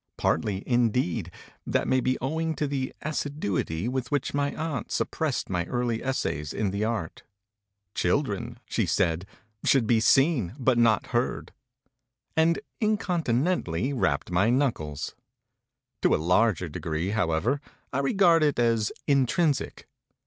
Partly, 0.17 0.63
indeed, 0.67 1.29
that 1.63 1.87
may 1.87 1.99
be 1.99 2.17
owing 2.21 2.55
to 2.55 2.65
the 2.65 2.91
assiduity 3.03 3.87
with 3.87 4.09
which 4.09 4.33
my 4.33 4.51
aunt 4.55 4.91
suppressed 4.91 5.47
my 5.47 5.65
early 5.67 6.03
essays 6.03 6.53
in 6.53 6.71
the 6.71 6.83
art: 6.83 7.21
"Children," 7.93 8.57
she 8.65 8.87
said, 8.87 9.27
"should 9.63 9.85
be 9.85 9.99
seen 9.99 10.55
but 10.57 10.79
not 10.79 11.11
heard," 11.13 11.53
and 12.35 12.57
incontinently 12.79 13.93
rapped 13.93 14.31
my 14.31 14.49
knuckles. 14.49 15.13
To 16.01 16.15
a 16.15 16.15
larger 16.15 16.67
degree, 16.67 17.09
however, 17.11 17.61
I 17.93 17.99
regard 17.99 18.41
it 18.41 18.57
as 18.57 18.91
intrinsic. 19.05 19.87